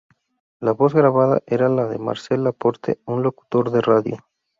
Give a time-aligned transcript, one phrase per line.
[0.59, 4.17] La voz grabada era la de Marcel Laporte, un locutor de radio.